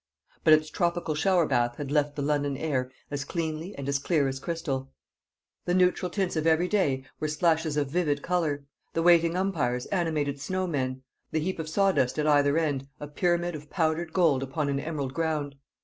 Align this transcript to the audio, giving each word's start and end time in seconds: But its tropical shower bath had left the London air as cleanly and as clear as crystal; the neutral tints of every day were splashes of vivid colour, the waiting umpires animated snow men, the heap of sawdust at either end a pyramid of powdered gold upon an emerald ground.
But 0.43 0.53
its 0.53 0.71
tropical 0.71 1.13
shower 1.13 1.45
bath 1.45 1.75
had 1.75 1.91
left 1.91 2.15
the 2.15 2.23
London 2.23 2.57
air 2.57 2.89
as 3.11 3.23
cleanly 3.23 3.75
and 3.75 3.87
as 3.87 3.99
clear 3.99 4.27
as 4.27 4.39
crystal; 4.39 4.89
the 5.65 5.75
neutral 5.75 6.09
tints 6.09 6.35
of 6.35 6.47
every 6.47 6.67
day 6.67 7.05
were 7.19 7.27
splashes 7.27 7.77
of 7.77 7.91
vivid 7.91 8.23
colour, 8.23 8.65
the 8.93 9.03
waiting 9.03 9.37
umpires 9.37 9.85
animated 9.91 10.39
snow 10.41 10.65
men, 10.65 11.03
the 11.29 11.39
heap 11.39 11.59
of 11.59 11.69
sawdust 11.69 12.17
at 12.17 12.25
either 12.25 12.57
end 12.57 12.87
a 12.99 13.07
pyramid 13.07 13.53
of 13.53 13.69
powdered 13.69 14.11
gold 14.11 14.41
upon 14.41 14.69
an 14.69 14.79
emerald 14.79 15.13
ground. 15.13 15.53